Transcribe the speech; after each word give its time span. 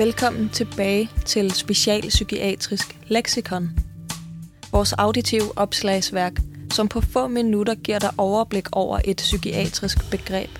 Velkommen 0.00 0.48
tilbage 0.48 1.10
til 1.26 1.50
Specialpsykiatrisk 1.50 2.98
Lexikon. 3.06 3.70
Vores 4.72 4.92
auditive 4.92 5.58
opslagsværk, 5.58 6.32
som 6.72 6.88
på 6.88 7.00
få 7.00 7.28
minutter 7.28 7.74
giver 7.74 7.98
dig 7.98 8.10
overblik 8.18 8.68
over 8.72 9.00
et 9.04 9.16
psykiatrisk 9.16 10.10
begreb. 10.10 10.50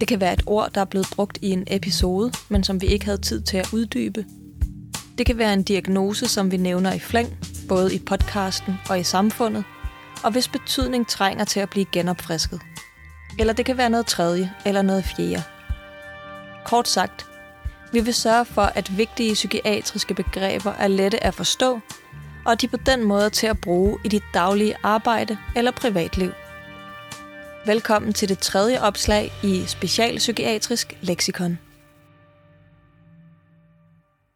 Det 0.00 0.08
kan 0.08 0.20
være 0.20 0.32
et 0.32 0.42
ord, 0.46 0.70
der 0.74 0.80
er 0.80 0.84
blevet 0.84 1.06
brugt 1.14 1.38
i 1.42 1.50
en 1.50 1.64
episode, 1.66 2.32
men 2.48 2.64
som 2.64 2.80
vi 2.80 2.86
ikke 2.86 3.04
havde 3.04 3.20
tid 3.20 3.40
til 3.42 3.56
at 3.56 3.72
uddybe. 3.72 4.24
Det 5.18 5.26
kan 5.26 5.38
være 5.38 5.52
en 5.52 5.62
diagnose, 5.62 6.28
som 6.28 6.50
vi 6.50 6.56
nævner 6.56 6.92
i 6.92 6.98
flæng, 6.98 7.38
både 7.68 7.94
i 7.94 7.98
podcasten 7.98 8.74
og 8.88 9.00
i 9.00 9.04
samfundet, 9.04 9.64
og 10.24 10.30
hvis 10.30 10.48
betydning 10.48 11.08
trænger 11.08 11.44
til 11.44 11.60
at 11.60 11.70
blive 11.70 11.86
genopfrisket. 11.92 12.60
Eller 13.38 13.52
det 13.52 13.66
kan 13.66 13.76
være 13.76 13.90
noget 13.90 14.06
tredje 14.06 14.52
eller 14.66 14.82
noget 14.82 15.04
fjerde. 15.04 15.42
Kort 16.64 16.88
sagt, 16.88 17.26
vi 17.92 18.00
vil 18.00 18.14
sørge 18.14 18.44
for, 18.44 18.62
at 18.62 18.96
vigtige 18.96 19.34
psykiatriske 19.34 20.14
begreber 20.14 20.72
er 20.72 20.88
lette 20.88 21.24
at 21.24 21.34
forstå, 21.34 21.80
og 22.46 22.60
de 22.60 22.68
på 22.68 22.76
den 22.76 23.04
måde 23.04 23.30
til 23.30 23.46
at 23.46 23.60
bruge 23.60 23.98
i 24.04 24.08
dit 24.08 24.22
daglige 24.34 24.76
arbejde 24.82 25.38
eller 25.56 25.70
privatliv. 25.70 26.32
Velkommen 27.66 28.12
til 28.12 28.28
det 28.28 28.38
tredje 28.38 28.80
opslag 28.80 29.32
i 29.44 29.64
Specialpsykiatrisk 29.66 30.98
Lexikon. 31.02 31.58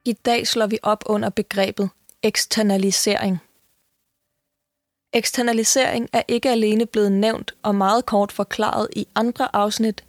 I 0.05 0.13
dag 0.13 0.47
slår 0.47 0.67
vi 0.67 0.79
op 0.83 1.05
under 1.07 1.31
begrebet 1.31 1.91
eksternalisering. 2.23 3.39
Eksternalisering 5.13 6.09
er 6.13 6.23
ikke 6.29 6.51
alene 6.51 6.87
blevet 6.87 7.13
nævnt 7.13 7.55
og 7.63 7.75
meget 7.75 8.07
kort 8.07 8.33
forklaret 8.33 8.89
i 8.97 9.07
andre 9.15 9.57
afsnit 9.57 10.05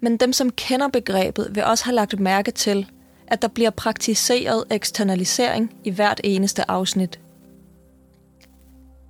men 0.00 0.16
dem, 0.16 0.32
som 0.32 0.50
kender 0.50 0.88
begrebet, 0.88 1.48
vil 1.54 1.64
også 1.64 1.84
have 1.84 1.94
lagt 1.94 2.20
mærke 2.20 2.50
til, 2.50 2.86
at 3.26 3.42
der 3.42 3.48
bliver 3.48 3.70
praktiseret 3.70 4.64
eksternalisering 4.70 5.74
i 5.84 5.90
hvert 5.90 6.20
eneste 6.24 6.70
afsnit. 6.70 7.18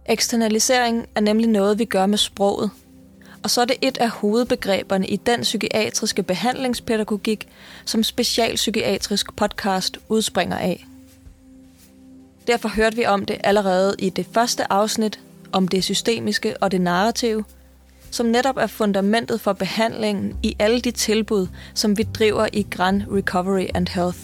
Eksternalisering 0.08 1.06
er 1.14 1.20
nemlig 1.20 1.48
noget, 1.48 1.78
vi 1.78 1.84
gør 1.84 2.06
med 2.06 2.18
sproget, 2.18 2.70
og 3.42 3.50
så 3.50 3.60
er 3.60 3.64
det 3.64 3.76
et 3.82 3.98
af 3.98 4.08
hovedbegreberne 4.08 5.06
i 5.06 5.16
den 5.16 5.40
psykiatriske 5.40 6.22
behandlingspædagogik, 6.22 7.48
som 7.84 8.02
Specialpsykiatrisk 8.02 9.36
podcast 9.36 9.98
udspringer 10.08 10.56
af. 10.56 10.86
Derfor 12.46 12.68
hørte 12.68 12.96
vi 12.96 13.06
om 13.06 13.26
det 13.26 13.36
allerede 13.44 13.94
i 13.98 14.10
det 14.10 14.26
første 14.32 14.72
afsnit 14.72 15.20
om 15.52 15.68
det 15.68 15.84
systemiske 15.84 16.56
og 16.62 16.70
det 16.70 16.80
narrative– 16.80 17.44
som 18.16 18.26
netop 18.26 18.56
er 18.56 18.66
fundamentet 18.66 19.40
for 19.40 19.52
behandlingen 19.52 20.36
i 20.42 20.56
alle 20.58 20.80
de 20.80 20.90
tilbud, 20.90 21.46
som 21.74 21.98
vi 21.98 22.02
driver 22.02 22.48
i 22.52 22.66
Grand 22.70 23.02
Recovery 23.12 23.66
and 23.74 23.88
Health. 23.88 24.18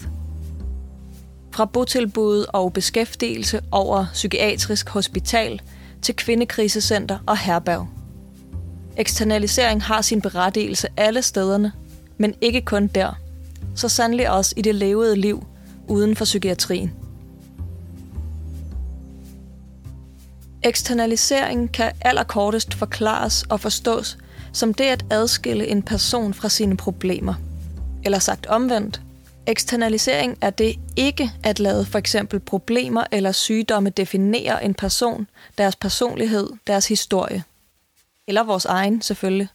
Fra 1.51 1.65
botilbud 1.65 2.45
og 2.49 2.73
beskæftigelse 2.73 3.61
over 3.71 4.07
psykiatrisk 4.13 4.89
hospital 4.89 5.61
til 6.03 6.17
kvindekrisecenter 6.17 7.19
og 7.27 7.39
herberg. 7.39 7.89
Eksternalisering 8.97 9.83
har 9.83 10.03
sin 10.03 10.21
berettigelse 10.21 10.89
alle 10.97 11.23
stederne, 11.23 11.73
men 12.19 12.35
ikke 12.41 12.61
kun 12.61 12.87
der. 12.87 13.19
Så 13.75 13.89
sandelig 13.89 14.31
også 14.31 14.55
i 14.57 14.63
det 14.63 14.75
levede 14.75 15.17
liv 15.17 15.47
uden 15.89 16.17
for 16.17 16.25
psykiatrien. 16.25 17.02
Eksternalisering 20.65 21.73
kan 21.73 21.93
allerkortest 22.01 22.75
forklares 22.75 23.45
og 23.51 23.61
forstås 23.61 24.19
som 24.53 24.75
det 24.75 24.85
at 24.85 25.05
adskille 25.11 25.67
en 25.67 25.83
person 25.83 26.35
fra 26.35 26.49
sine 26.49 26.77
problemer. 26.77 27.35
Eller 28.05 28.19
sagt 28.19 28.47
omvendt, 28.47 29.01
eksternalisering 29.47 30.39
er 30.41 30.51
det 30.51 30.77
ikke 30.97 31.31
at 31.43 31.61
lade 31.61 31.85
for 31.85 31.99
eksempel 31.99 32.41
problemer 32.41 33.05
eller 33.13 33.33
sygdomme 33.33 33.91
definere 33.91 34.65
en 34.65 34.75
person, 34.75 35.27
deres 35.59 35.77
personlighed, 35.77 36.51
deres 36.67 36.89
historie. 36.89 37.45
Eller 38.27 38.43
vores 38.43 38.65
egen 38.65 39.03
selvfølgelig. 39.03 39.49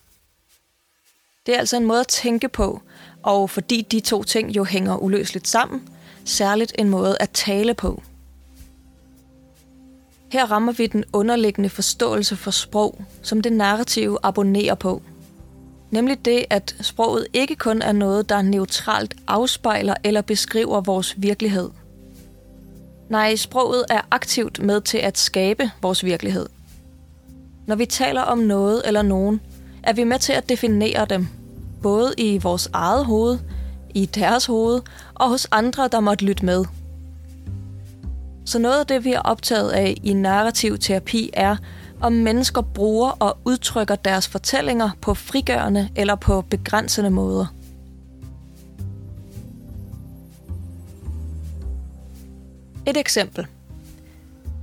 Det 1.45 1.55
er 1.55 1.59
altså 1.59 1.77
en 1.77 1.85
måde 1.85 1.99
at 1.99 2.07
tænke 2.07 2.49
på, 2.49 2.81
og 3.23 3.49
fordi 3.49 3.81
de 3.91 3.99
to 3.99 4.23
ting 4.23 4.55
jo 4.55 4.63
hænger 4.63 4.97
uløseligt 4.97 5.47
sammen, 5.47 5.89
særligt 6.25 6.73
en 6.77 6.89
måde 6.89 7.17
at 7.19 7.29
tale 7.29 7.73
på. 7.73 8.03
Her 10.29 10.51
rammer 10.51 10.71
vi 10.71 10.87
den 10.87 11.03
underliggende 11.13 11.69
forståelse 11.69 12.35
for 12.35 12.51
sprog, 12.51 13.01
som 13.21 13.41
det 13.41 13.53
narrative 13.53 14.17
abonnerer 14.23 14.75
på. 14.75 15.01
Nemlig 15.91 16.25
det, 16.25 16.45
at 16.49 16.75
sproget 16.81 17.27
ikke 17.33 17.55
kun 17.55 17.81
er 17.81 17.91
noget, 17.91 18.29
der 18.29 18.41
neutralt 18.41 19.15
afspejler 19.27 19.93
eller 20.03 20.21
beskriver 20.21 20.81
vores 20.81 21.15
virkelighed. 21.17 21.69
Nej, 23.09 23.35
sproget 23.35 23.85
er 23.89 24.01
aktivt 24.11 24.63
med 24.63 24.81
til 24.81 24.97
at 24.97 25.17
skabe 25.17 25.71
vores 25.81 26.03
virkelighed. 26.03 26.45
Når 27.67 27.75
vi 27.75 27.85
taler 27.85 28.21
om 28.21 28.37
noget 28.37 28.81
eller 28.85 29.01
nogen, 29.01 29.41
er 29.83 29.93
vi 29.93 30.03
med 30.03 30.19
til 30.19 30.33
at 30.33 30.49
definere 30.49 31.05
dem, 31.05 31.27
både 31.83 32.13
i 32.17 32.37
vores 32.37 32.69
eget 32.73 33.05
hoved, 33.05 33.39
i 33.93 34.05
deres 34.05 34.45
hoved 34.45 34.81
og 35.13 35.29
hos 35.29 35.47
andre, 35.51 35.87
der 35.87 35.99
måtte 35.99 36.25
lytte 36.25 36.45
med– 36.45 36.65
så 38.47 38.59
noget 38.59 38.79
af 38.79 38.87
det, 38.87 39.05
vi 39.05 39.13
er 39.13 39.19
optaget 39.19 39.71
af 39.71 39.97
i 40.03 40.13
narrativ 40.13 40.77
terapi, 40.77 41.29
er, 41.33 41.55
om 42.01 42.13
mennesker 42.13 42.61
bruger 42.61 43.09
og 43.09 43.37
udtrykker 43.45 43.95
deres 43.95 44.27
fortællinger 44.27 44.89
på 45.01 45.13
frigørende 45.13 45.89
eller 45.95 46.15
på 46.15 46.41
begrænsende 46.41 47.09
måder. 47.09 47.45
Et 52.85 52.97
eksempel. 52.97 53.47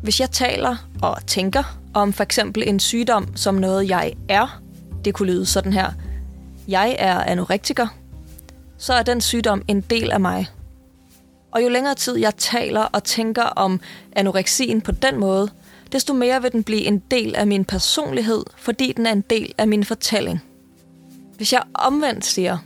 Hvis 0.03 0.21
jeg 0.21 0.31
taler 0.31 0.77
og 1.03 1.27
tænker 1.27 1.79
om 1.95 2.13
for 2.13 2.23
eksempel 2.23 2.69
en 2.69 2.81
sygdom 2.81 3.37
som 3.37 3.55
noget, 3.55 3.89
jeg 3.89 4.13
er, 4.29 4.61
det 5.05 5.15
kunne 5.15 5.33
lyde 5.33 5.47
sådan 5.47 5.73
her. 5.73 5.93
Jeg 6.69 6.97
er 6.99 7.21
anorektiker, 7.21 7.87
så 8.79 8.93
er 8.95 9.03
den 9.03 9.21
sygdom 9.21 9.63
en 9.69 9.81
del 9.81 10.11
af 10.11 10.21
mig– 10.21 10.47
og 11.55 11.63
jo 11.63 11.69
længere 11.69 11.95
tid 11.95 12.17
jeg 12.17 12.37
taler 12.37 12.81
og 12.81 13.05
tænker 13.05 13.43
om 13.43 13.81
anoreksien 14.17 14.81
på 14.81 14.93
den 14.93 15.19
måde, 15.21 15.51
desto 15.93 16.15
mere 16.15 16.43
vil 16.43 16.53
den 16.53 16.65
blive 16.65 16.85
en 16.85 16.99
del 16.99 17.35
af 17.35 17.47
min 17.47 17.65
personlighed, 17.65 18.45
fordi 18.57 18.93
den 18.97 19.07
er 19.07 19.13
en 19.13 19.21
del 19.21 19.55
af 19.59 19.69
min 19.69 19.85
fortælling. 19.85 20.43
Hvis 21.37 21.53
jeg 21.53 21.63
omvendt 21.75 22.25
siger, 22.25 22.59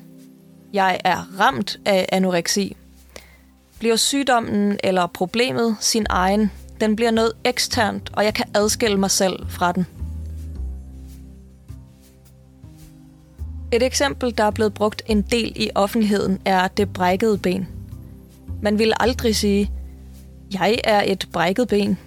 jeg 0.73 1.01
er 1.05 1.41
ramt 1.41 1.79
af 1.85 2.09
anoreksi, 2.13 2.77
bliver 3.79 3.97
sygdommen 3.97 4.79
eller 4.85 5.07
problemet 5.07 5.77
sin 5.81 6.07
egen. 6.11 6.51
Den 6.81 6.97
bliver 6.97 7.11
noget 7.11 7.33
eksternt, 7.45 8.11
og 8.13 8.25
jeg 8.25 8.35
kan 8.35 8.47
adskille 8.55 8.97
mig 8.97 9.11
selv 9.11 9.47
fra 9.49 9.73
den. 9.73 9.87
Et 13.73 13.83
eksempel, 13.83 14.39
der 14.39 14.45
er 14.45 14.51
blevet 14.51 14.75
brugt 14.75 15.03
en 15.07 15.23
del 15.23 15.53
i 15.57 15.71
offentligheden, 15.75 16.39
er 16.45 16.69
det 16.69 16.93
brækkede 16.93 17.39
ben– 17.39 17.69
man 18.63 18.79
ville 18.79 19.03
aldrig 19.03 19.37
sige, 19.37 19.71
jeg 20.53 20.79
er 20.85 21.03
et 21.07 21.29
brækket 21.33 21.69
ben. 21.69 21.99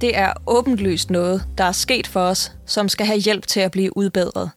Det 0.00 0.16
er 0.18 0.32
åbenlyst 0.46 1.10
noget, 1.10 1.44
der 1.58 1.64
er 1.64 1.72
sket 1.72 2.06
for 2.06 2.20
os, 2.20 2.52
som 2.66 2.88
skal 2.88 3.06
have 3.06 3.18
hjælp 3.18 3.46
til 3.46 3.60
at 3.60 3.70
blive 3.70 3.96
udbedret. 3.96 4.50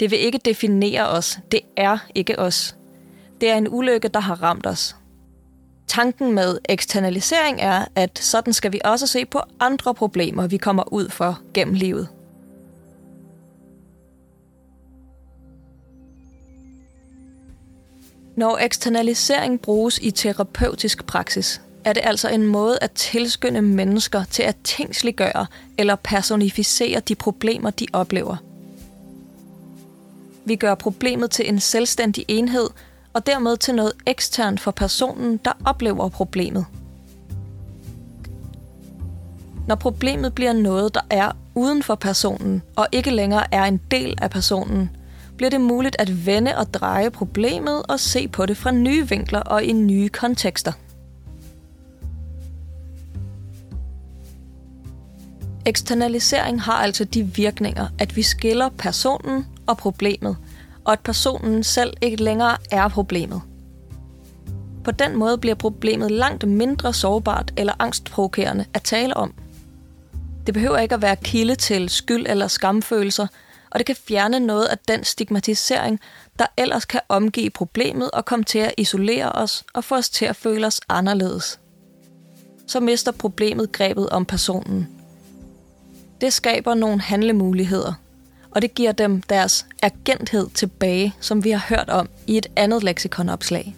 Det 0.00 0.10
vil 0.10 0.18
ikke 0.18 0.38
definere 0.38 1.08
os. 1.08 1.38
Det 1.52 1.60
er 1.76 1.98
ikke 2.14 2.38
os. 2.38 2.76
Det 3.40 3.50
er 3.50 3.56
en 3.56 3.68
ulykke, 3.70 4.08
der 4.08 4.20
har 4.20 4.42
ramt 4.42 4.66
os. 4.66 4.96
Tanken 5.86 6.32
med 6.32 6.58
eksternalisering 6.68 7.60
er, 7.60 7.84
at 7.94 8.18
sådan 8.18 8.52
skal 8.52 8.72
vi 8.72 8.80
også 8.84 9.06
se 9.06 9.24
på 9.24 9.40
andre 9.60 9.94
problemer, 9.94 10.46
vi 10.46 10.56
kommer 10.56 10.92
ud 10.92 11.08
for 11.08 11.40
gennem 11.54 11.74
livet. 11.74 12.08
Når 18.36 18.58
eksternalisering 18.58 19.60
bruges 19.60 19.98
i 20.02 20.10
terapeutisk 20.10 21.06
praksis, 21.06 21.60
er 21.84 21.92
det 21.92 22.02
altså 22.04 22.28
en 22.28 22.46
måde 22.46 22.78
at 22.80 22.90
tilskynde 22.90 23.62
mennesker 23.62 24.24
til 24.24 24.42
at 24.42 24.56
tingsliggøre 24.64 25.46
eller 25.78 25.96
personificere 25.96 27.00
de 27.00 27.14
problemer, 27.14 27.70
de 27.70 27.86
oplever. 27.92 28.36
Vi 30.44 30.56
gør 30.56 30.74
problemet 30.74 31.30
til 31.30 31.48
en 31.48 31.60
selvstændig 31.60 32.24
enhed, 32.28 32.70
og 33.12 33.26
dermed 33.26 33.56
til 33.56 33.74
noget 33.74 33.92
eksternt 34.06 34.60
for 34.60 34.70
personen, 34.70 35.36
der 35.36 35.52
oplever 35.64 36.08
problemet. 36.08 36.66
Når 39.68 39.74
problemet 39.74 40.34
bliver 40.34 40.52
noget, 40.52 40.94
der 40.94 41.00
er 41.10 41.32
uden 41.54 41.82
for 41.82 41.94
personen, 41.94 42.62
og 42.76 42.86
ikke 42.92 43.10
længere 43.10 43.54
er 43.54 43.64
en 43.64 43.80
del 43.90 44.18
af 44.22 44.30
personen, 44.30 44.90
bliver 45.36 45.50
det 45.50 45.60
muligt 45.60 45.96
at 45.98 46.26
vende 46.26 46.56
og 46.56 46.74
dreje 46.74 47.10
problemet 47.10 47.82
og 47.88 48.00
se 48.00 48.28
på 48.28 48.46
det 48.46 48.56
fra 48.56 48.70
nye 48.70 49.08
vinkler 49.08 49.40
og 49.40 49.64
i 49.64 49.72
nye 49.72 50.08
kontekster. 50.08 50.72
Eksternalisering 55.66 56.62
har 56.62 56.72
altså 56.72 57.04
de 57.04 57.22
virkninger, 57.22 57.86
at 57.98 58.16
vi 58.16 58.22
skiller 58.22 58.68
personen 58.68 59.46
og 59.66 59.78
problemet, 59.78 60.36
og 60.84 60.92
at 60.92 61.00
personen 61.00 61.62
selv 61.62 61.94
ikke 62.00 62.22
længere 62.22 62.56
er 62.70 62.88
problemet. 62.88 63.42
På 64.84 64.90
den 64.90 65.16
måde 65.16 65.38
bliver 65.38 65.54
problemet 65.54 66.10
langt 66.10 66.48
mindre 66.48 66.92
sårbart 66.92 67.52
eller 67.56 67.72
angstprovokerende 67.78 68.64
at 68.74 68.82
tale 68.82 69.16
om. 69.16 69.34
Det 70.46 70.54
behøver 70.54 70.78
ikke 70.78 70.94
at 70.94 71.02
være 71.02 71.16
kilde 71.16 71.54
til 71.54 71.88
skyld 71.88 72.26
eller 72.28 72.46
skamfølelser, 72.46 73.26
og 73.72 73.78
det 73.78 73.86
kan 73.86 73.96
fjerne 73.96 74.40
noget 74.40 74.64
af 74.66 74.78
den 74.88 75.04
stigmatisering, 75.04 76.00
der 76.38 76.46
ellers 76.56 76.84
kan 76.84 77.00
omgive 77.08 77.50
problemet 77.50 78.10
og 78.10 78.24
komme 78.24 78.44
til 78.44 78.58
at 78.58 78.74
isolere 78.78 79.32
os 79.32 79.64
og 79.72 79.84
få 79.84 79.94
os 79.94 80.10
til 80.10 80.24
at 80.24 80.36
føle 80.36 80.66
os 80.66 80.80
anderledes. 80.88 81.60
Så 82.66 82.80
mister 82.80 83.12
problemet 83.12 83.72
grebet 83.72 84.10
om 84.10 84.24
personen. 84.24 84.88
Det 86.20 86.32
skaber 86.32 86.74
nogle 86.74 87.00
handlemuligheder, 87.00 87.94
og 88.50 88.62
det 88.62 88.74
giver 88.74 88.92
dem 88.92 89.22
deres 89.22 89.66
agenthed 89.82 90.50
tilbage, 90.54 91.14
som 91.20 91.44
vi 91.44 91.50
har 91.50 91.76
hørt 91.76 91.88
om 91.88 92.08
i 92.26 92.36
et 92.36 92.46
andet 92.56 92.82
leksikonopslag. 92.82 93.76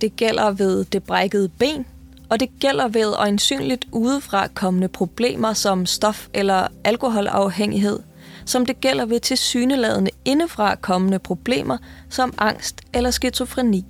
Det 0.00 0.16
gælder 0.16 0.50
ved 0.50 0.84
det 0.84 1.02
brækkede 1.02 1.48
ben, 1.48 1.86
og 2.28 2.40
det 2.40 2.50
gælder 2.60 2.88
ved 2.88 3.14
øjensynligt 3.16 3.86
udefra 3.92 4.46
kommende 4.46 4.88
problemer 4.88 5.52
som 5.52 5.82
stof- 5.82 6.28
eller 6.34 6.68
alkoholafhængighed, 6.84 7.98
som 8.44 8.66
det 8.66 8.80
gælder 8.80 9.06
ved 9.06 9.20
tilsyneladende 9.20 10.10
indefra 10.24 10.74
kommende 10.74 11.18
problemer 11.18 11.78
som 12.08 12.34
angst 12.38 12.80
eller 12.92 13.10
skizofreni. 13.10 13.86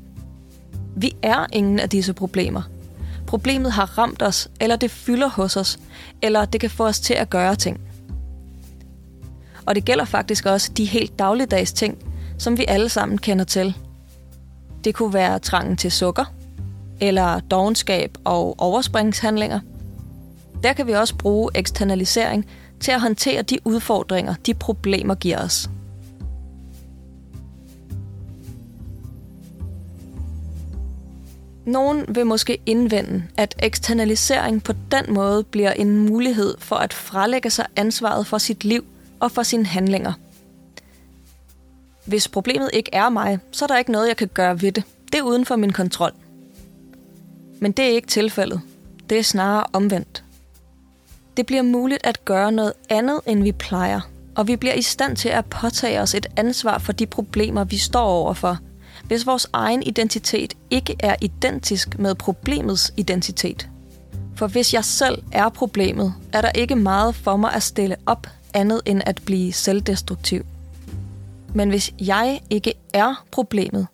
Vi 0.97 1.17
er 1.23 1.47
ingen 1.53 1.81
af 1.81 1.89
disse 1.89 2.13
problemer. 2.13 2.63
Problemet 3.27 3.73
har 3.73 3.99
ramt 3.99 4.23
os, 4.23 4.51
eller 4.61 4.77
det 4.77 4.91
fylder 4.91 5.29
hos 5.29 5.57
os, 5.57 5.79
eller 6.23 6.45
det 6.45 6.61
kan 6.61 6.71
få 6.71 6.87
os 6.87 7.01
til 7.01 7.15
at 7.15 7.31
gøre 7.31 7.57
ting. 7.57 7.81
Og 9.67 9.75
det 9.75 9.85
gælder 9.85 10.05
faktisk 10.05 10.47
også 10.47 10.73
de 10.73 10.85
helt 10.85 11.19
dagligdags 11.19 11.73
ting, 11.73 11.99
som 12.39 12.59
vi 12.59 12.65
alle 12.69 12.89
sammen 12.89 13.19
kender 13.19 13.45
til. 13.45 13.75
Det 14.85 14.95
kunne 14.95 15.15
være 15.15 15.39
trangen 15.39 15.77
til 15.77 15.93
sukker, 15.93 16.25
eller 17.01 17.41
dogenskab 17.41 18.19
og 18.25 18.55
overspringshandlinger. 18.59 19.61
Der 20.63 20.73
kan 20.73 20.87
vi 20.87 20.93
også 20.93 21.17
bruge 21.17 21.51
eksternalisering 21.55 22.47
til 22.81 22.93
at 22.93 23.01
håndtere 23.01 23.43
de 23.43 23.59
udfordringer, 23.65 24.35
de 24.47 24.55
problemer 24.55 25.15
giver 25.15 25.39
os. 25.39 25.71
Nogen 31.67 32.05
vil 32.09 32.27
måske 32.27 32.59
indvende, 32.67 33.23
at 33.37 33.55
eksternalisering 33.59 34.63
på 34.63 34.73
den 34.91 35.15
måde 35.15 35.45
bliver 35.45 35.73
en 35.73 35.99
mulighed 35.99 36.55
for 36.59 36.77
at 36.77 36.93
frelægge 36.93 37.51
sig 37.51 37.67
ansvaret 37.77 38.27
for 38.27 38.39
sit 38.39 38.65
liv 38.65 38.85
og 39.21 39.31
for 39.31 39.43
sine 39.43 39.67
handlinger. 39.67 40.13
Hvis 42.05 42.29
problemet 42.29 42.71
ikke 42.73 42.91
er 42.93 43.09
mig, 43.09 43.39
så 43.53 43.65
er 43.65 43.67
der 43.67 43.79
ikke 43.79 43.93
noget, 43.93 44.09
jeg 44.09 44.17
kan 44.17 44.31
gøre 44.35 44.63
ved 44.63 44.73
det. 44.73 44.85
Det 45.13 45.19
er 45.19 45.23
uden 45.23 45.45
for 45.45 45.57
min 45.57 45.73
kontrol. 45.73 46.13
Men 47.61 47.73
det 47.73 47.85
er 47.85 47.89
ikke 47.89 48.09
tilfældet. 48.09 48.61
Det 49.11 49.19
er 49.19 49.23
snarere 49.23 49.65
omvendt. 49.73 50.25
Det 51.41 51.47
bliver 51.47 51.63
muligt 51.63 52.07
at 52.07 52.25
gøre 52.25 52.53
noget 52.53 52.73
andet, 52.89 53.21
end 53.27 53.43
vi 53.43 53.53
plejer, 53.53 54.01
og 54.37 54.49
vi 54.49 54.57
bliver 54.57 54.75
i 54.75 54.83
stand 54.83 55.17
til 55.17 55.29
at 55.29 55.45
påtage 55.45 56.01
os 56.01 56.15
et 56.15 56.27
ansvar 56.37 56.79
for 56.79 56.93
de 56.93 57.07
problemer, 57.07 57.65
vi 57.65 57.77
står 57.77 58.05
overfor, 58.05 58.59
hvis 59.05 59.27
vores 59.27 59.47
egen 59.53 59.83
identitet 59.83 60.55
ikke 60.71 60.97
er 60.99 61.17
identisk 61.21 61.99
med 61.99 62.15
problemets 62.15 62.93
identitet. 62.97 63.69
For 64.37 64.47
hvis 64.47 64.75
jeg 64.75 64.85
selv 64.85 65.23
er 65.33 65.49
problemet, 65.49 66.15
er 66.33 66.41
der 66.41 66.51
ikke 66.51 66.77
meget 66.77 67.15
for 67.15 67.37
mig 67.37 67.53
at 67.53 67.63
stille 67.63 67.97
op 68.07 68.27
andet 68.55 68.81
end 68.87 69.03
at 69.07 69.21
blive 69.25 69.53
selvdestruktiv. 69.53 70.47
Men 71.55 71.69
hvis 71.69 71.93
jeg 72.01 72.41
ikke 72.51 72.75
er 72.95 73.25
problemet, 73.31 73.87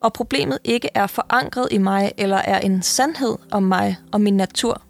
og 0.00 0.12
problemet 0.12 0.58
ikke 0.64 0.88
er 0.94 1.06
forankret 1.06 1.68
i 1.70 1.78
mig 1.78 2.12
eller 2.16 2.36
er 2.36 2.58
en 2.58 2.82
sandhed 2.82 3.36
om 3.50 3.62
mig 3.62 3.96
og 4.12 4.20
min 4.20 4.36
natur, 4.36 4.82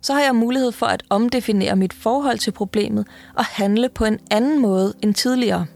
så 0.00 0.14
har 0.14 0.20
jeg 0.20 0.34
mulighed 0.34 0.72
for 0.72 0.86
at 0.86 1.02
omdefinere 1.10 1.76
mit 1.76 1.92
forhold 1.92 2.38
til 2.38 2.50
problemet 2.50 3.06
og 3.34 3.44
handle 3.44 3.88
på 3.88 4.04
en 4.04 4.18
anden 4.30 4.60
måde 4.60 4.94
end 5.02 5.14
tidligere. 5.14 5.66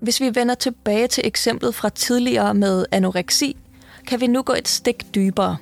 Hvis 0.00 0.20
vi 0.20 0.34
vender 0.34 0.54
tilbage 0.54 1.08
til 1.08 1.26
eksemplet 1.26 1.74
fra 1.74 1.88
tidligere 1.88 2.54
med 2.54 2.84
anoreksi, 2.90 3.56
kan 4.06 4.20
vi 4.20 4.26
nu 4.26 4.42
gå 4.42 4.52
et 4.52 4.68
stik 4.68 5.14
dybere. 5.14 5.56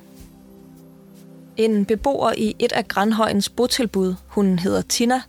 En 1.57 1.85
beboer 1.85 2.33
i 2.37 2.55
et 2.59 2.73
af 2.73 2.89
Grandhøjens 2.89 3.49
botilbud, 3.49 4.15
hun 4.27 4.59
hedder 4.59 4.83
Tina, 4.83 5.23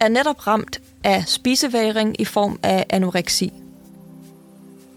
er 0.00 0.08
netop 0.08 0.46
ramt 0.46 0.80
af 1.04 1.24
spiseværing 1.26 2.20
i 2.20 2.24
form 2.24 2.58
af 2.62 2.86
anoreksi. 2.90 3.52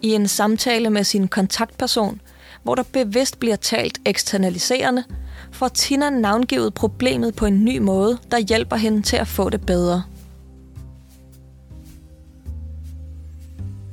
I 0.02 0.14
en 0.14 0.28
samtale 0.28 0.90
med 0.90 1.04
sin 1.04 1.28
kontaktperson, 1.28 2.22
hvor 2.64 2.76
der 2.76 2.84
bevidst 2.84 3.40
bliver 3.40 3.56
talt 3.56 4.00
eksternaliserende, 4.06 5.04
får 5.52 5.68
Tina 5.68 6.10
navngivet 6.10 6.74
problemet 6.74 7.36
på 7.36 7.46
en 7.46 7.66
ny 7.66 7.78
måde, 7.78 8.18
der 8.32 8.38
hjælper 8.38 8.76
hende 8.76 9.02
til 9.02 9.18
at 9.18 9.28
få 9.28 9.50
det 9.50 9.66
bedre. 9.66 10.04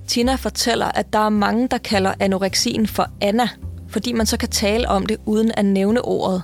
Tina 0.06 0.35
fortæller, 0.35 0.87
at 0.87 1.12
der 1.12 1.19
er 1.19 1.29
mange, 1.29 1.69
der 1.69 1.79
kalder 1.79 2.15
anoreksien 2.21 2.87
for 2.87 3.06
Anna, 3.21 3.49
fordi 3.89 4.12
man 4.12 4.27
så 4.27 4.37
kan 4.37 4.49
tale 4.49 4.89
om 4.89 5.06
det 5.06 5.17
uden 5.27 5.53
at 5.56 5.65
nævne 5.65 6.03
ordet. 6.03 6.43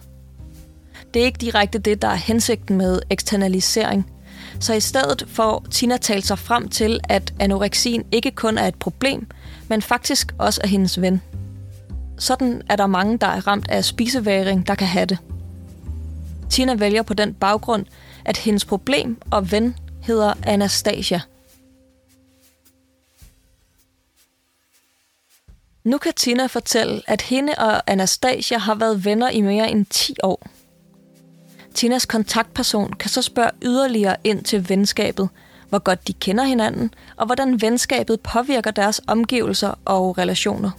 Det 1.14 1.22
er 1.22 1.26
ikke 1.26 1.38
direkte 1.38 1.78
det, 1.78 2.02
der 2.02 2.08
er 2.08 2.14
hensigten 2.14 2.76
med 2.76 3.00
eksternalisering. 3.10 4.10
Så 4.60 4.74
i 4.74 4.80
stedet 4.80 5.24
får 5.28 5.66
Tina 5.70 5.96
talt 5.96 6.26
sig 6.26 6.38
frem 6.38 6.68
til, 6.68 7.00
at 7.08 7.34
anoreksien 7.40 8.04
ikke 8.12 8.30
kun 8.30 8.58
er 8.58 8.66
et 8.66 8.74
problem, 8.74 9.26
men 9.68 9.82
faktisk 9.82 10.34
også 10.38 10.60
er 10.64 10.68
hendes 10.68 11.00
ven. 11.00 11.22
Sådan 12.18 12.62
er 12.68 12.76
der 12.76 12.86
mange, 12.86 13.18
der 13.18 13.26
er 13.26 13.46
ramt 13.46 13.70
af 13.70 13.84
spiseværing, 13.84 14.66
der 14.66 14.74
kan 14.74 14.86
have 14.86 15.06
det. 15.06 15.18
Tina 16.50 16.74
vælger 16.74 17.02
på 17.02 17.14
den 17.14 17.34
baggrund, 17.34 17.86
at 18.24 18.36
hendes 18.36 18.64
problem 18.64 19.18
og 19.30 19.52
ven 19.52 19.76
hedder 20.02 20.34
Anastasia. 20.42 21.20
Nu 25.84 25.98
kan 25.98 26.12
Tina 26.16 26.46
fortælle, 26.46 27.02
at 27.06 27.22
hende 27.22 27.52
og 27.58 27.90
Anastasia 27.90 28.58
har 28.58 28.74
været 28.74 29.04
venner 29.04 29.30
i 29.30 29.40
mere 29.40 29.70
end 29.70 29.86
10 29.86 30.14
år. 30.22 30.46
Tinas 31.74 32.06
kontaktperson 32.06 32.92
kan 32.92 33.10
så 33.10 33.22
spørge 33.22 33.50
yderligere 33.62 34.16
ind 34.24 34.44
til 34.44 34.68
venskabet, 34.68 35.28
hvor 35.68 35.78
godt 35.78 36.08
de 36.08 36.12
kender 36.12 36.44
hinanden, 36.44 36.94
og 37.16 37.26
hvordan 37.26 37.62
venskabet 37.62 38.20
påvirker 38.20 38.70
deres 38.70 39.00
omgivelser 39.06 39.74
og 39.84 40.18
relationer. 40.18 40.70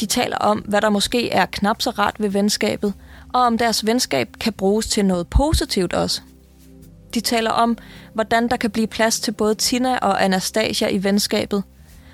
De 0.00 0.06
taler 0.06 0.36
om, 0.36 0.58
hvad 0.58 0.80
der 0.80 0.88
måske 0.88 1.30
er 1.30 1.46
knap 1.46 1.82
så 1.82 1.90
rart 1.90 2.14
ved 2.18 2.28
venskabet, 2.28 2.94
og 3.34 3.40
om 3.40 3.58
deres 3.58 3.86
venskab 3.86 4.28
kan 4.40 4.52
bruges 4.52 4.86
til 4.86 5.04
noget 5.04 5.28
positivt 5.28 5.92
også. 5.92 6.20
De 7.14 7.20
taler 7.20 7.50
om, 7.50 7.78
hvordan 8.14 8.48
der 8.48 8.56
kan 8.56 8.70
blive 8.70 8.86
plads 8.86 9.20
til 9.20 9.32
både 9.32 9.54
Tina 9.54 9.96
og 9.98 10.24
Anastasia 10.24 10.88
i 10.88 11.04
venskabet, 11.04 11.62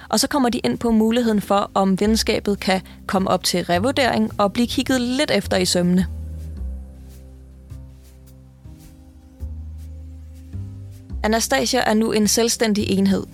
og 0.09 0.21
så 0.21 0.29
kommer 0.29 0.49
de 0.49 0.59
ind 0.59 0.79
på 0.79 0.91
muligheden 0.91 1.41
for, 1.41 1.71
om 1.75 2.01
venskabet 2.01 2.61
kan 2.61 2.81
komme 3.07 3.31
op 3.31 3.45
til 3.45 3.65
revurdering 3.65 4.41
og 4.41 4.53
blive 4.53 4.67
kigget 4.67 5.01
lidt 5.01 5.31
efter 5.31 5.57
i 5.57 5.65
sømmene. 5.65 6.07
Anastasia 11.23 11.81
er 11.87 11.95
nu 11.95 12.13
en 12.13 12.29
selvstændig 12.29 12.91
enhed. 12.91 13.27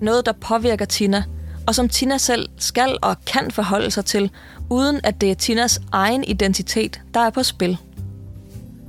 Noget, 0.00 0.26
der 0.26 0.32
påvirker 0.32 0.84
Tina, 0.84 1.24
og 1.66 1.74
som 1.74 1.88
Tina 1.88 2.18
selv 2.18 2.48
skal 2.56 2.98
og 3.02 3.24
kan 3.24 3.50
forholde 3.50 3.90
sig 3.90 4.04
til, 4.04 4.30
uden 4.70 5.00
at 5.04 5.20
det 5.20 5.30
er 5.30 5.34
Tinas 5.34 5.80
egen 5.92 6.24
identitet, 6.24 7.00
der 7.14 7.20
er 7.20 7.30
på 7.30 7.42
spil. 7.42 7.78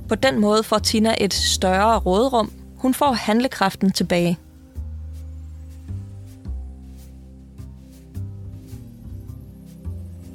På 0.08 0.14
den 0.14 0.40
måde 0.40 0.62
får 0.62 0.78
Tina 0.78 1.14
et 1.20 1.34
større 1.34 1.98
rådrum. 1.98 2.52
Hun 2.76 2.94
får 2.94 3.12
handlekraften 3.12 3.92
tilbage. 3.92 4.38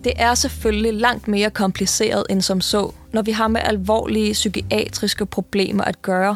Det 0.03 0.13
er 0.15 0.35
selvfølgelig 0.35 0.93
langt 0.93 1.27
mere 1.27 1.49
kompliceret 1.49 2.25
end 2.29 2.41
som 2.41 2.61
så, 2.61 2.91
når 3.13 3.21
vi 3.21 3.31
har 3.31 3.47
med 3.47 3.61
alvorlige 3.63 4.33
psykiatriske 4.33 5.25
problemer 5.25 5.83
at 5.83 6.01
gøre, 6.01 6.35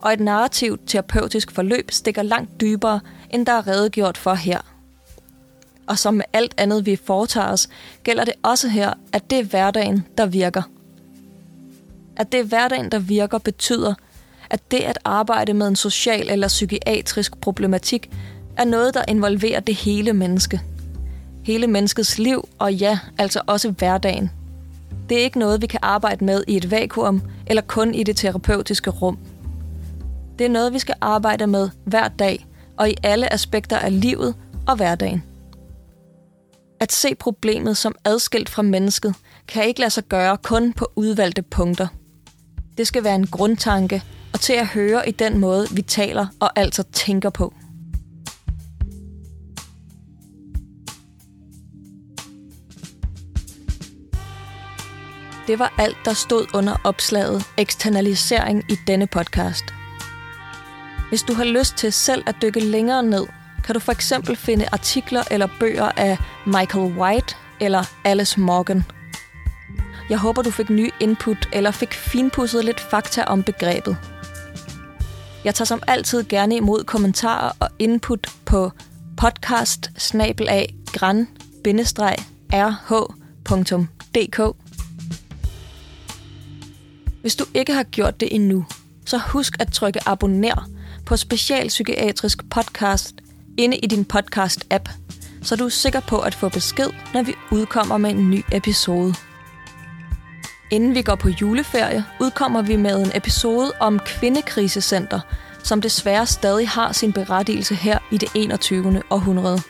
og 0.00 0.12
et 0.12 0.20
narrativt 0.20 0.80
terapeutisk 0.86 1.50
forløb 1.50 1.90
stikker 1.90 2.22
langt 2.22 2.60
dybere, 2.60 3.00
end 3.30 3.46
der 3.46 3.52
er 3.52 3.66
redegjort 3.66 4.18
for 4.18 4.34
her– 4.34 4.60
og 5.88 5.98
som 5.98 6.14
med 6.14 6.24
alt 6.32 6.54
andet, 6.56 6.86
vi 6.86 6.96
foretager 7.04 7.48
os, 7.48 7.68
gælder 8.04 8.24
det 8.24 8.34
også 8.42 8.68
her, 8.68 8.92
at 9.12 9.30
det 9.30 9.38
er 9.38 9.44
hverdagen, 9.44 10.06
der 10.18 10.26
virker. 10.26 10.62
At 12.16 12.32
det 12.32 12.40
er 12.40 12.44
hverdagen, 12.44 12.90
der 12.90 12.98
virker, 12.98 13.38
betyder, 13.38 13.94
at 14.50 14.70
det 14.70 14.80
at 14.80 14.98
arbejde 15.04 15.54
med 15.54 15.68
en 15.68 15.76
social 15.76 16.30
eller 16.30 16.48
psykiatrisk 16.48 17.40
problematik 17.40 18.10
er 18.56 18.64
noget, 18.64 18.94
der 18.94 19.04
involverer 19.08 19.60
det 19.60 19.74
hele 19.74 20.12
menneske. 20.12 20.60
Hele 21.42 21.66
menneskets 21.66 22.18
liv, 22.18 22.48
og 22.58 22.74
ja, 22.74 22.98
altså 23.18 23.40
også 23.46 23.70
hverdagen. 23.70 24.30
Det 25.08 25.18
er 25.18 25.22
ikke 25.22 25.38
noget, 25.38 25.62
vi 25.62 25.66
kan 25.66 25.80
arbejde 25.82 26.24
med 26.24 26.44
i 26.48 26.56
et 26.56 26.70
vakuum 26.70 27.22
eller 27.46 27.62
kun 27.62 27.94
i 27.94 28.02
det 28.02 28.16
terapeutiske 28.16 28.90
rum. 28.90 29.18
Det 30.38 30.44
er 30.44 30.50
noget, 30.50 30.72
vi 30.72 30.78
skal 30.78 30.94
arbejde 31.00 31.46
med 31.46 31.70
hver 31.84 32.08
dag 32.08 32.46
og 32.76 32.90
i 32.90 32.94
alle 33.02 33.32
aspekter 33.32 33.78
af 33.78 34.00
livet 34.00 34.34
og 34.66 34.76
hverdagen. 34.76 35.22
At 36.80 36.92
se 36.92 37.14
problemet 37.14 37.76
som 37.76 37.94
adskilt 38.04 38.48
fra 38.48 38.62
mennesket, 38.62 39.14
kan 39.48 39.64
ikke 39.64 39.80
lade 39.80 39.90
sig 39.90 40.04
gøre 40.04 40.36
kun 40.36 40.72
på 40.72 40.92
udvalgte 40.96 41.42
punkter. 41.42 41.86
Det 42.78 42.86
skal 42.86 43.04
være 43.04 43.14
en 43.14 43.26
grundtanke, 43.26 44.02
og 44.32 44.40
til 44.40 44.52
at 44.52 44.66
høre 44.66 45.08
i 45.08 45.12
den 45.12 45.38
måde, 45.38 45.66
vi 45.74 45.82
taler 45.82 46.26
og 46.40 46.50
altså 46.56 46.82
tænker 46.82 47.30
på. 47.30 47.54
Det 55.46 55.58
var 55.58 55.74
alt, 55.78 55.96
der 56.04 56.12
stod 56.12 56.46
under 56.54 56.76
opslaget 56.84 57.44
eksternalisering 57.58 58.64
i 58.70 58.76
denne 58.86 59.06
podcast. 59.06 59.64
Hvis 61.08 61.22
du 61.22 61.32
har 61.32 61.44
lyst 61.44 61.76
til 61.76 61.92
selv 61.92 62.22
at 62.26 62.34
dykke 62.42 62.60
længere 62.60 63.02
ned, 63.02 63.26
kan 63.68 63.74
du 63.74 63.80
for 63.80 63.92
eksempel 63.92 64.36
finde 64.36 64.68
artikler 64.72 65.22
eller 65.30 65.48
bøger 65.60 65.90
af 65.96 66.18
Michael 66.46 66.98
White 66.98 67.36
eller 67.60 67.84
Alice 68.04 68.40
Morgan. 68.40 68.84
Jeg 70.10 70.18
håber, 70.18 70.42
du 70.42 70.50
fik 70.50 70.70
ny 70.70 70.90
input 71.00 71.48
eller 71.52 71.70
fik 71.70 71.92
finpudset 71.92 72.64
lidt 72.64 72.80
fakta 72.80 73.24
om 73.24 73.42
begrebet. 73.42 73.96
Jeg 75.44 75.54
tager 75.54 75.66
som 75.66 75.82
altid 75.86 76.24
gerne 76.28 76.56
imod 76.56 76.84
kommentarer 76.84 77.52
og 77.60 77.68
input 77.78 78.26
på 78.44 78.70
podcast 79.16 79.90
rh.dk. 82.52 84.56
Hvis 87.20 87.36
du 87.36 87.44
ikke 87.54 87.72
har 87.72 87.84
gjort 87.84 88.20
det 88.20 88.34
endnu, 88.34 88.64
så 89.06 89.18
husk 89.18 89.56
at 89.60 89.72
trykke 89.72 90.08
abonner 90.08 90.68
på 91.06 91.16
Specialpsykiatrisk 91.16 92.50
Podcast 92.50 93.14
inde 93.58 93.76
i 93.76 93.86
din 93.86 94.06
podcast-app, 94.14 94.90
så 95.42 95.56
du 95.56 95.64
er 95.64 95.68
sikker 95.68 96.00
på 96.00 96.18
at 96.18 96.34
få 96.34 96.48
besked, 96.48 96.90
når 97.14 97.22
vi 97.22 97.34
udkommer 97.50 97.98
med 97.98 98.10
en 98.10 98.30
ny 98.30 98.44
episode. 98.52 99.14
Inden 100.70 100.94
vi 100.94 101.02
går 101.02 101.14
på 101.14 101.28
juleferie, 101.28 102.04
udkommer 102.20 102.62
vi 102.62 102.76
med 102.76 103.04
en 103.04 103.10
episode 103.14 103.72
om 103.80 103.98
Kvindekrisecenter, 103.98 105.20
som 105.62 105.80
desværre 105.80 106.26
stadig 106.26 106.68
har 106.68 106.92
sin 106.92 107.12
berettigelse 107.12 107.74
her 107.74 107.98
i 108.10 108.18
det 108.18 108.28
21. 108.34 109.02
århundrede. 109.10 109.62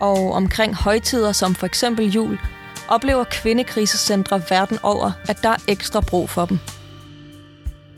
Og 0.00 0.32
omkring 0.32 0.74
højtider 0.74 1.32
som 1.32 1.54
for 1.54 1.66
eksempel 1.66 2.10
jul, 2.10 2.38
oplever 2.88 3.24
kvindekrisecentre 3.24 4.42
verden 4.50 4.78
over, 4.82 5.12
at 5.28 5.42
der 5.42 5.48
er 5.48 5.56
ekstra 5.68 6.00
brug 6.00 6.30
for 6.30 6.46
dem. 6.46 6.58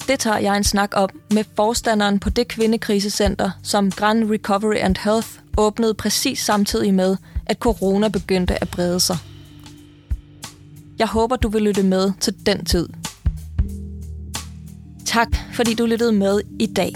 Det 0.08 0.18
tager 0.18 0.38
jeg 0.38 0.56
en 0.56 0.64
snak 0.64 0.90
om 0.94 1.08
med 1.30 1.44
forstanderen 1.56 2.18
på 2.18 2.30
det 2.30 2.48
kvindekrisecenter, 2.48 3.50
som 3.62 3.90
Grand 3.90 4.30
Recovery 4.30 4.76
and 4.76 4.96
Health 5.04 5.28
åbnede 5.58 5.94
præcis 5.94 6.38
samtidig 6.38 6.94
med, 6.94 7.16
at 7.46 7.58
corona 7.58 8.08
begyndte 8.08 8.62
at 8.62 8.68
brede 8.68 9.00
sig. 9.00 9.16
Jeg 10.98 11.06
håber, 11.06 11.36
du 11.36 11.48
vil 11.48 11.62
lytte 11.62 11.82
med 11.82 12.12
til 12.20 12.46
den 12.46 12.64
tid. 12.64 12.88
Tak, 15.06 15.28
fordi 15.52 15.74
du 15.74 15.86
lyttede 15.86 16.12
med 16.12 16.40
i 16.60 16.66
dag. 16.66 16.92